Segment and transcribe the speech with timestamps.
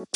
[0.00, 0.06] Wenn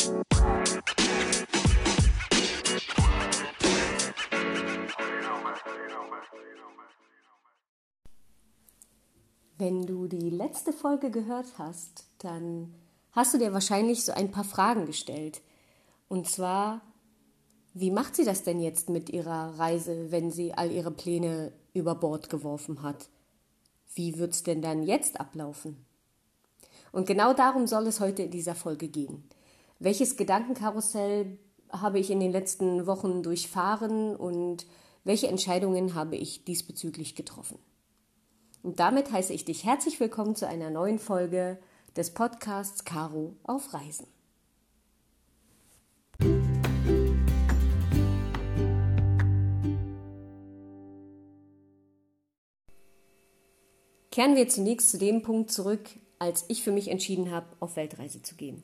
[9.85, 12.73] du die letzte Folge gehört hast, dann
[13.11, 15.43] hast du dir wahrscheinlich so ein paar Fragen gestellt.
[16.07, 16.81] Und zwar,
[17.75, 21.93] wie macht sie das denn jetzt mit ihrer Reise, wenn sie all ihre Pläne über
[21.93, 23.09] Bord geworfen hat?
[23.93, 25.85] Wie wird's denn dann jetzt ablaufen?
[26.91, 29.29] Und genau darum soll es heute in dieser Folge gehen.
[29.85, 31.37] Welches Gedankenkarussell
[31.69, 34.65] habe ich in den letzten Wochen durchfahren und
[35.03, 37.59] welche Entscheidungen habe ich diesbezüglich getroffen?
[38.63, 41.59] Und damit heiße ich dich herzlich willkommen zu einer neuen Folge
[41.95, 44.07] des Podcasts Caro auf Reisen.
[54.09, 58.23] Kehren wir zunächst zu dem Punkt zurück, als ich für mich entschieden habe, auf Weltreise
[58.23, 58.63] zu gehen.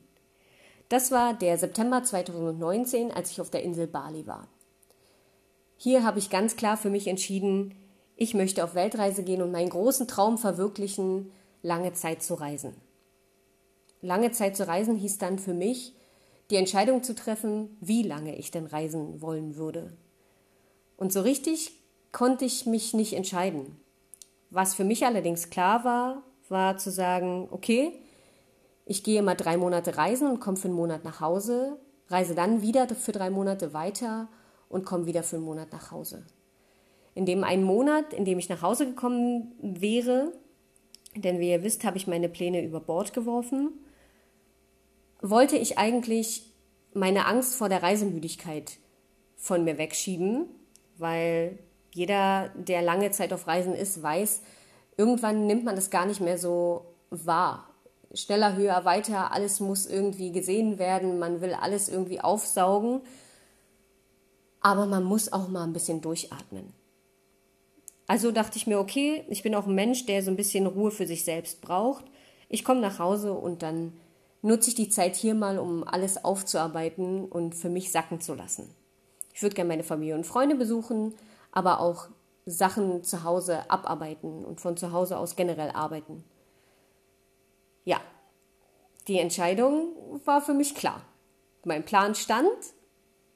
[0.92, 4.46] Das war der September 2019, als ich auf der Insel Bali war.
[5.78, 7.74] Hier habe ich ganz klar für mich entschieden,
[8.14, 12.74] ich möchte auf Weltreise gehen und meinen großen Traum verwirklichen, lange Zeit zu reisen.
[14.02, 15.94] Lange Zeit zu reisen hieß dann für mich,
[16.50, 19.96] die Entscheidung zu treffen, wie lange ich denn reisen wollen würde.
[20.98, 21.72] Und so richtig
[22.12, 23.80] konnte ich mich nicht entscheiden.
[24.50, 27.98] Was für mich allerdings klar war, war zu sagen, okay,
[28.84, 32.62] ich gehe mal drei Monate reisen und komme für einen Monat nach Hause, reise dann
[32.62, 34.28] wieder für drei Monate weiter
[34.68, 36.24] und komme wieder für einen Monat nach Hause
[37.14, 40.32] in dem einen Monat, in dem ich nach Hause gekommen wäre,
[41.14, 43.72] denn wie ihr wisst, habe ich meine Pläne über Bord geworfen,
[45.20, 46.50] wollte ich eigentlich
[46.94, 48.78] meine Angst vor der Reisemüdigkeit
[49.36, 50.46] von mir wegschieben,
[50.96, 51.58] weil
[51.92, 54.42] jeder, der lange Zeit auf Reisen ist, weiß,
[54.96, 57.68] irgendwann nimmt man das gar nicht mehr so wahr.
[58.14, 63.00] Schneller, höher, weiter, alles muss irgendwie gesehen werden, man will alles irgendwie aufsaugen,
[64.60, 66.72] aber man muss auch mal ein bisschen durchatmen.
[68.06, 70.90] Also dachte ich mir, okay, ich bin auch ein Mensch, der so ein bisschen Ruhe
[70.90, 72.04] für sich selbst braucht.
[72.48, 73.94] Ich komme nach Hause und dann
[74.42, 78.68] nutze ich die Zeit hier mal, um alles aufzuarbeiten und für mich sacken zu lassen.
[79.32, 81.14] Ich würde gerne meine Familie und Freunde besuchen,
[81.52, 82.08] aber auch
[82.44, 86.24] Sachen zu Hause abarbeiten und von zu Hause aus generell arbeiten.
[87.84, 88.00] Ja,
[89.08, 91.04] die Entscheidung war für mich klar.
[91.64, 92.48] Mein Plan stand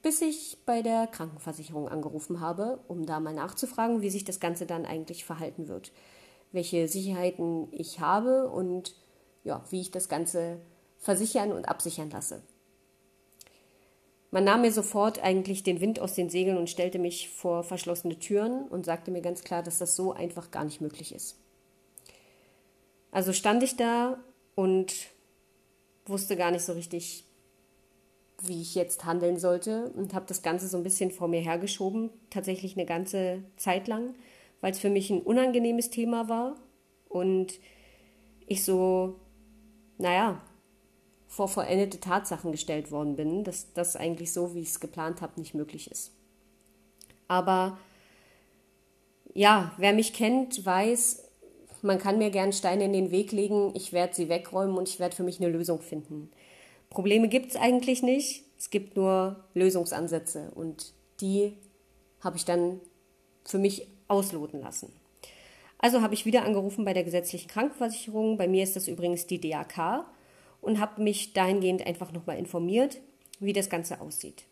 [0.07, 4.65] bis ich bei der Krankenversicherung angerufen habe, um da mal nachzufragen, wie sich das Ganze
[4.65, 5.91] dann eigentlich verhalten wird,
[6.53, 8.95] welche Sicherheiten ich habe und
[9.43, 10.61] ja, wie ich das Ganze
[10.97, 12.41] versichern und absichern lasse.
[14.31, 18.17] Man nahm mir sofort eigentlich den Wind aus den Segeln und stellte mich vor verschlossene
[18.17, 21.37] Türen und sagte mir ganz klar, dass das so einfach gar nicht möglich ist.
[23.11, 24.19] Also stand ich da
[24.57, 24.91] und
[26.07, 27.23] wusste gar nicht so richtig,
[28.41, 32.09] wie ich jetzt handeln sollte und habe das Ganze so ein bisschen vor mir hergeschoben,
[32.31, 34.15] tatsächlich eine ganze Zeit lang,
[34.59, 36.55] weil es für mich ein unangenehmes Thema war
[37.07, 37.59] und
[38.47, 39.19] ich so,
[39.99, 40.41] naja,
[41.27, 45.39] vor vollendete Tatsachen gestellt worden bin, dass das eigentlich so, wie ich es geplant habe,
[45.39, 46.11] nicht möglich ist.
[47.27, 47.77] Aber
[49.35, 51.26] ja, wer mich kennt, weiß,
[51.81, 54.99] man kann mir gern Steine in den Weg legen, ich werde sie wegräumen und ich
[54.99, 56.31] werde für mich eine Lösung finden.
[56.89, 58.43] Probleme gibt es eigentlich nicht.
[58.57, 61.53] Es gibt nur Lösungsansätze und die
[62.21, 62.79] habe ich dann
[63.45, 64.91] für mich ausloten lassen.
[65.79, 68.37] Also habe ich wieder angerufen bei der gesetzlichen Krankenversicherung.
[68.37, 70.05] Bei mir ist das übrigens die DAK
[70.61, 72.97] und habe mich dahingehend einfach nochmal informiert,
[73.39, 74.45] wie das Ganze aussieht.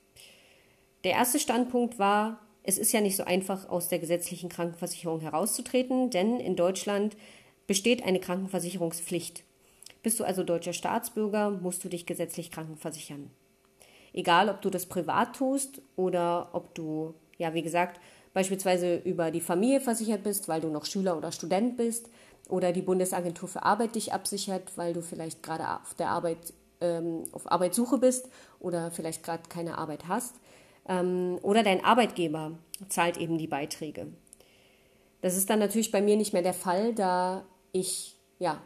[1.03, 6.09] Der erste Standpunkt war, es ist ja nicht so einfach, aus der gesetzlichen Krankenversicherung herauszutreten,
[6.09, 7.15] denn in Deutschland
[7.67, 9.43] besteht eine Krankenversicherungspflicht.
[10.03, 13.31] Bist du also deutscher Staatsbürger, musst du dich gesetzlich krankenversichern.
[14.13, 17.99] Egal, ob du das privat tust oder ob du, ja, wie gesagt,
[18.33, 22.09] beispielsweise über die Familie versichert bist, weil du noch Schüler oder Student bist,
[22.47, 27.23] oder die Bundesagentur für Arbeit dich absichert, weil du vielleicht gerade auf der Arbeit ähm,
[27.31, 30.35] auf Arbeitssuche bist oder vielleicht gerade keine Arbeit hast.
[30.87, 32.57] Ähm, oder dein Arbeitgeber
[32.89, 34.07] zahlt eben die Beiträge.
[35.21, 38.61] Das ist dann natürlich bei mir nicht mehr der Fall, da ich, ja,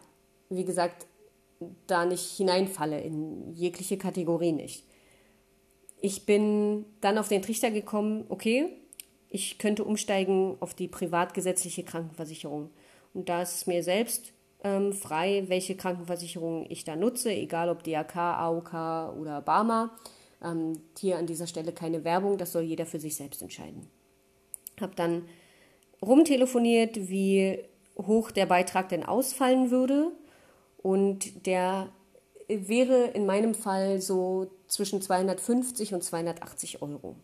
[0.50, 1.08] wie gesagt,
[1.88, 4.84] da nicht hineinfalle, in jegliche Kategorie nicht.
[6.02, 8.70] Ich bin dann auf den Trichter gekommen, okay,
[9.30, 12.70] ich könnte umsteigen auf die privatgesetzliche Krankenversicherung.
[13.14, 14.34] Und da ist es mir selbst
[14.64, 18.74] ähm, frei, welche Krankenversicherung ich da nutze, egal ob DAK, AOK
[19.20, 19.92] oder Barmer.
[20.44, 23.88] Ähm, hier an dieser Stelle keine Werbung, das soll jeder für sich selbst entscheiden.
[24.80, 25.26] Habe dann
[26.02, 27.60] rumtelefoniert, wie
[27.98, 30.12] hoch der Beitrag denn ausfallen würde
[30.82, 31.90] und der
[32.48, 37.16] wäre in meinem Fall so zwischen 250 und 280 Euro.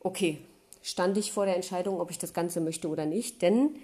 [0.00, 0.38] Okay,
[0.82, 3.76] stand ich vor der Entscheidung, ob ich das Ganze möchte oder nicht, denn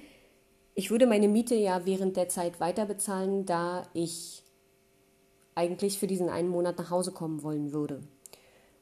[0.74, 4.42] ich würde meine Miete ja während der Zeit weiter bezahlen, da ich
[5.58, 8.00] eigentlich für diesen einen Monat nach Hause kommen wollen würde.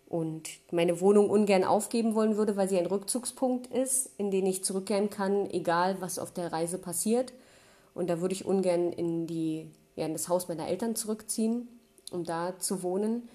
[0.06, 4.62] Und meine Wohnung ungern aufgeben wollen würde, weil sie ein Rückzugspunkt ist, in den ich
[4.62, 7.32] zurückkehren kann, egal was auf der Reise passiert.
[7.94, 11.66] Und da würde ich ungern in, die, ja, in das Haus meiner Eltern zurückziehen,
[12.12, 13.28] um da zu wohnen,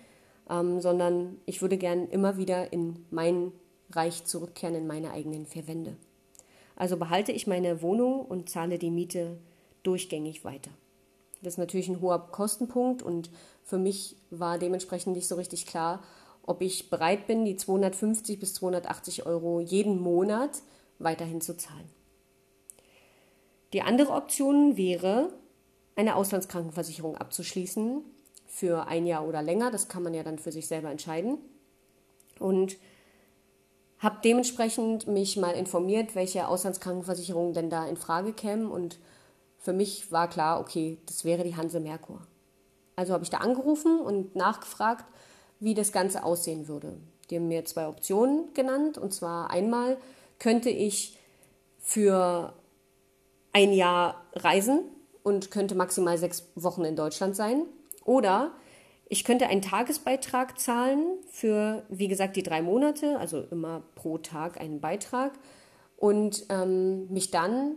[0.50, 3.52] ähm, sondern ich würde gern immer wieder in mein
[3.92, 5.98] Reich zurückkehren, in meine eigenen vier Wände.
[6.76, 9.38] Also behalte ich meine Wohnung und zahle die Miete
[9.84, 10.72] durchgängig weiter.
[11.42, 13.32] Das ist natürlich ein hoher Kostenpunkt und
[13.64, 16.02] für mich war dementsprechend nicht so richtig klar,
[16.44, 20.62] ob ich bereit bin, die 250 bis 280 Euro jeden Monat
[21.00, 21.90] weiterhin zu zahlen.
[23.74, 25.34] Die andere Option wäre,
[25.96, 28.04] eine Auslandskrankenversicherung abzuschließen
[28.46, 29.72] für ein Jahr oder länger.
[29.72, 31.38] Das kann man ja dann für sich selber entscheiden.
[32.40, 32.78] Und
[34.00, 39.00] habe dementsprechend mich mal informiert, welche Auslandskrankenversicherungen denn da in Frage kämen und
[39.62, 42.22] für mich war klar, okay, das wäre die Hanse Merkur.
[42.96, 45.06] Also habe ich da angerufen und nachgefragt,
[45.60, 46.98] wie das Ganze aussehen würde.
[47.30, 49.98] Die haben mir zwei Optionen genannt und zwar einmal
[50.40, 51.18] könnte ich
[51.78, 52.54] für
[53.54, 54.82] ein Jahr reisen
[55.24, 57.64] und könnte maximal sechs Wochen in Deutschland sein
[58.04, 58.52] oder
[59.08, 64.60] ich könnte einen Tagesbeitrag zahlen für, wie gesagt, die drei Monate, also immer pro Tag
[64.60, 65.34] einen Beitrag
[65.98, 67.76] und ähm, mich dann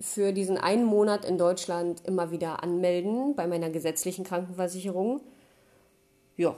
[0.00, 5.22] für diesen einen Monat in Deutschland immer wieder anmelden bei meiner gesetzlichen Krankenversicherung.
[6.36, 6.56] Ja,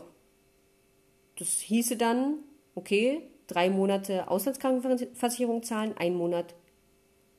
[1.39, 2.39] das hieße dann,
[2.75, 6.55] okay, drei Monate Auslandskrankenversicherung zahlen, einen Monat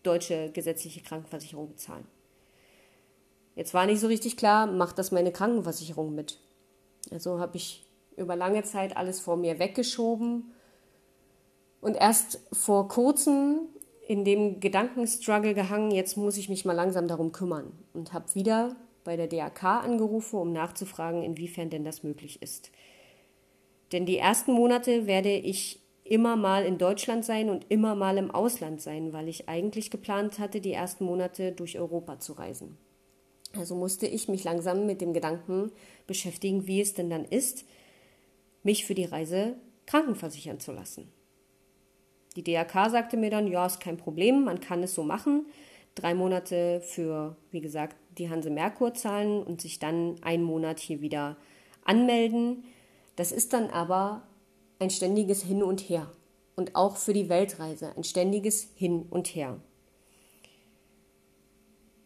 [0.03, 2.05] deutsche gesetzliche Krankenversicherung bezahlen.
[3.55, 6.39] Jetzt war nicht so richtig klar, macht das meine Krankenversicherung mit?
[7.11, 7.85] Also habe ich
[8.15, 10.53] über lange Zeit alles vor mir weggeschoben.
[11.81, 13.67] Und erst vor kurzem
[14.09, 17.71] in dem Gedankenstruggle gehangen, jetzt muss ich mich mal langsam darum kümmern.
[17.93, 22.71] Und habe wieder bei der DAK angerufen, um nachzufragen, inwiefern denn das möglich ist.
[23.91, 28.31] Denn die ersten Monate werde ich immer mal in Deutschland sein und immer mal im
[28.31, 32.79] Ausland sein, weil ich eigentlich geplant hatte, die ersten Monate durch Europa zu reisen.
[33.55, 35.71] Also musste ich mich langsam mit dem Gedanken
[36.07, 37.63] beschäftigen, wie es denn dann ist,
[38.63, 39.53] mich für die Reise
[39.85, 41.11] krankenversichern zu lassen.
[42.35, 45.45] Die DRK sagte mir dann, ja, ist kein Problem, man kann es so machen.
[45.95, 51.01] Drei Monate für, wie gesagt, die Hanse Merkur zahlen und sich dann einen Monat hier
[51.01, 51.37] wieder
[51.83, 52.63] anmelden.
[53.15, 54.23] Das ist dann aber
[54.79, 56.11] ein ständiges Hin und Her.
[56.55, 59.59] Und auch für die Weltreise ein ständiges Hin und Her.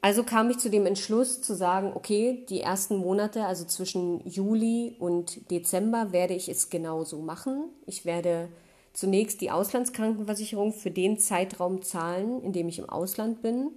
[0.02, 4.98] Also kam ich zu dem Entschluss zu sagen, okay, die ersten Monate, also zwischen Juli
[5.00, 7.70] und Dezember, werde ich es genauso machen.
[7.86, 8.50] Ich werde
[8.94, 13.72] zunächst die Auslandskrankenversicherung für den Zeitraum zahlen, in dem ich im Ausland bin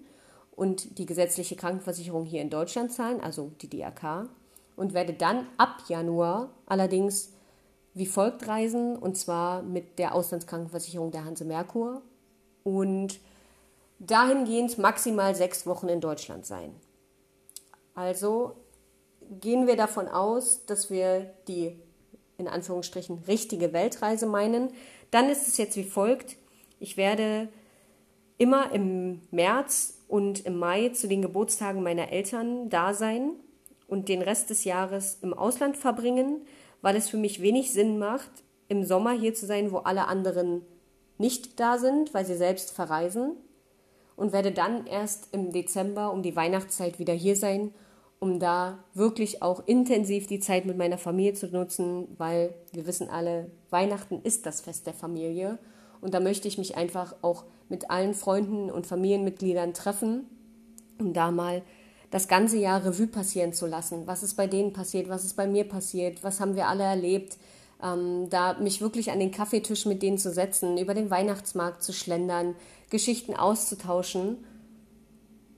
[0.54, 4.28] und die gesetzliche Krankenversicherung hier in Deutschland zahlen, also die DRK,
[4.76, 7.32] und werde dann ab Januar allerdings
[7.94, 12.02] wie folgt reisen, und zwar mit der Auslandskrankenversicherung der Hanse Merkur
[12.62, 13.18] und
[13.98, 16.74] dahingehend maximal sechs Wochen in Deutschland sein.
[17.94, 18.56] Also
[19.40, 21.80] gehen wir davon aus, dass wir die
[22.36, 24.70] in Anführungsstrichen richtige Weltreise meinen,
[25.10, 26.36] dann ist es jetzt wie folgt.
[26.78, 27.48] Ich werde
[28.38, 33.32] immer im März und im Mai zu den Geburtstagen meiner Eltern da sein
[33.88, 36.42] und den Rest des Jahres im Ausland verbringen,
[36.82, 38.30] weil es für mich wenig Sinn macht,
[38.68, 40.62] im Sommer hier zu sein, wo alle anderen
[41.18, 43.36] nicht da sind, weil sie selbst verreisen
[44.16, 47.72] und werde dann erst im Dezember um die Weihnachtszeit wieder hier sein,
[48.18, 53.10] um da wirklich auch intensiv die Zeit mit meiner Familie zu nutzen, weil wir wissen
[53.10, 55.58] alle, Weihnachten ist das Fest der Familie
[56.00, 60.26] und da möchte ich mich einfach auch mit allen Freunden und Familienmitgliedern treffen,
[60.98, 61.62] um da mal
[62.10, 64.06] das ganze Jahr Revue passieren zu lassen.
[64.06, 67.36] Was ist bei denen passiert, was ist bei mir passiert, was haben wir alle erlebt,
[67.82, 71.92] ähm, da mich wirklich an den Kaffeetisch mit denen zu setzen, über den Weihnachtsmarkt zu
[71.92, 72.54] schlendern,
[72.88, 74.44] Geschichten auszutauschen.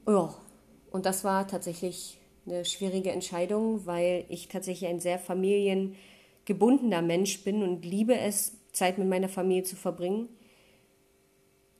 [0.07, 0.35] Ja,
[0.91, 2.18] und das war tatsächlich
[2.49, 8.99] eine schwierige Entscheidung, weil ich tatsächlich ein sehr familiengebundener Mensch bin und liebe es, Zeit
[8.99, 10.29] mit meiner Familie zu verbringen.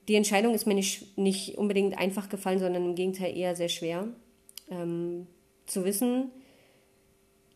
[0.09, 4.09] Die Entscheidung ist mir nicht, nicht unbedingt einfach gefallen, sondern im Gegenteil eher sehr schwer.
[4.71, 5.27] Ähm,
[5.67, 6.31] zu wissen,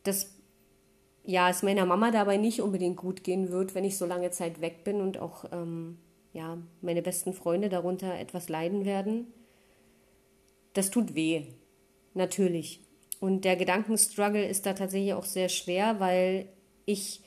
[0.02, 0.31] dass
[1.25, 4.61] ja, es meiner Mama dabei nicht unbedingt gut gehen wird, wenn ich so lange Zeit
[4.61, 5.99] weg bin und auch ähm,
[6.33, 9.33] ja, meine besten Freunde darunter etwas leiden werden.
[10.73, 11.45] Das tut weh,
[12.14, 12.81] natürlich.
[13.22, 16.48] Und der Gedankenstruggle ist da tatsächlich auch sehr schwer, weil
[16.86, 17.22] ich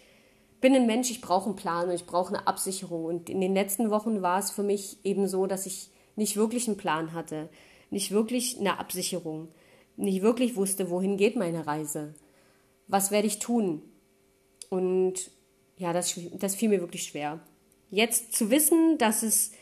[0.60, 3.06] bin ein Mensch, ich brauche einen Plan und ich brauche eine Absicherung.
[3.06, 6.68] Und in den letzten Wochen war es für mich eben so, dass ich nicht wirklich
[6.68, 7.48] einen Plan hatte,
[7.92, 9.48] nicht wirklich eine Absicherung,
[9.96, 12.14] nicht wirklich wusste, wohin geht meine Reise,
[12.88, 13.82] was werde ich tun.
[14.70, 15.32] Und
[15.78, 17.40] ja, das, das fiel mir wirklich schwer.
[17.90, 19.54] Jetzt zu wissen, dass es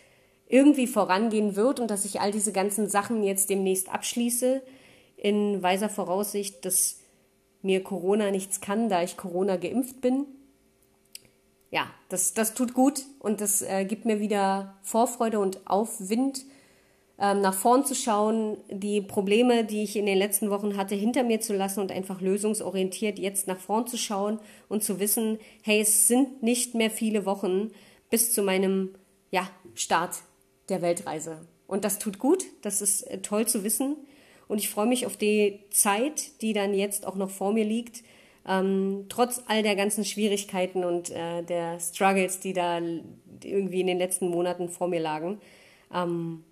[0.48, 4.64] irgendwie vorangehen wird und dass ich all diese ganzen Sachen jetzt demnächst abschließe,
[5.18, 7.00] in weiser Voraussicht, dass
[7.62, 10.26] mir Corona nichts kann, da ich Corona geimpft bin.
[11.72, 16.46] Ja, das, das tut gut und das äh, gibt mir wieder Vorfreude und Aufwind,
[17.20, 21.24] ähm, nach vorn zu schauen, die Probleme, die ich in den letzten Wochen hatte, hinter
[21.24, 25.82] mir zu lassen und einfach lösungsorientiert jetzt nach vorn zu schauen und zu wissen, hey,
[25.82, 27.72] es sind nicht mehr viele Wochen
[28.10, 28.96] bis zu meinem
[29.32, 30.18] ja, Start
[30.70, 31.48] der Weltreise.
[31.66, 33.96] Und das tut gut, das ist äh, toll zu wissen.
[34.54, 38.04] Und ich freue mich auf die Zeit, die dann jetzt auch noch vor mir liegt,
[38.48, 42.80] ähm, trotz all der ganzen Schwierigkeiten und äh, der Struggles, die da
[43.44, 45.42] irgendwie in den letzten Monaten vor mir lagen.
[45.92, 46.44] Ähm,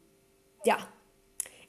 [0.65, 0.79] ja,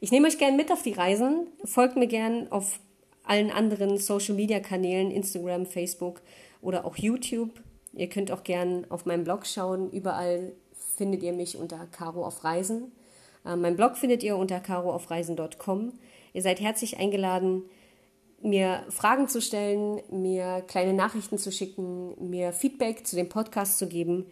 [0.01, 1.49] ich nehme euch gerne mit auf die Reisen.
[1.67, 2.81] Folgt mir gerne auf
[3.25, 6.23] allen anderen Social Media Kanälen, Instagram, Facebook
[6.63, 7.61] oder auch YouTube.
[7.93, 9.91] Ihr könnt auch gerne auf meinem Blog schauen.
[9.91, 10.53] Überall
[10.97, 12.91] findet ihr mich unter Caro auf Reisen.
[13.45, 15.93] Äh, mein Blog findet ihr unter caroaufreisen.com.
[16.33, 17.65] Ihr seid herzlich eingeladen,
[18.43, 23.87] mir Fragen zu stellen, mir kleine Nachrichten zu schicken, mir Feedback zu dem Podcast zu
[23.87, 24.27] geben.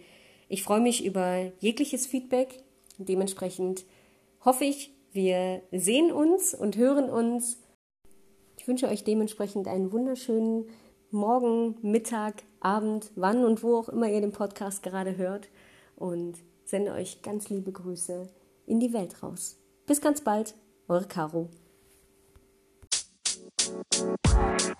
[0.49, 2.63] Ich freue mich über jegliches Feedback.
[2.99, 3.85] Dementsprechend
[4.45, 7.59] hoffe ich, wir sehen uns und hören uns.
[8.59, 10.67] Ich wünsche euch dementsprechend einen wunderschönen
[11.11, 15.49] Morgen, Mittag, Abend, wann und wo auch immer ihr den Podcast gerade hört
[15.97, 18.29] und sende euch ganz liebe Grüße
[18.67, 19.59] in die Welt raus.
[19.87, 20.55] Bis ganz bald,
[20.89, 21.49] eure Caro.
[24.01, 24.80] Thank